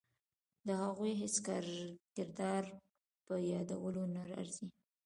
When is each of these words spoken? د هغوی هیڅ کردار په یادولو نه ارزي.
د 0.67 0.69
هغوی 0.83 1.11
هیڅ 1.21 1.35
کردار 2.15 2.63
په 3.25 3.33
یادولو 3.51 4.03
نه 4.15 4.21
ارزي. 4.41 4.67